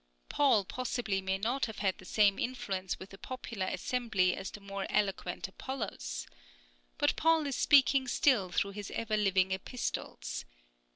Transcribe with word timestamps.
Paul 0.29 0.65
possibly 0.65 1.21
may 1.21 1.37
not 1.37 1.67
have 1.67 1.77
had 1.77 1.99
the 1.99 2.05
same 2.05 2.39
influence 2.39 2.97
with 2.97 3.13
a 3.13 3.19
popular 3.19 3.67
assembly 3.67 4.35
as 4.35 4.49
the 4.49 4.59
more 4.59 4.87
eloquent 4.89 5.47
Apollos. 5.47 6.25
But 6.97 7.15
Paul 7.15 7.45
is 7.45 7.55
speaking 7.55 8.07
still 8.07 8.49
through 8.49 8.71
his 8.71 8.89
ever 8.95 9.15
living 9.15 9.51
Epistles. 9.51 10.43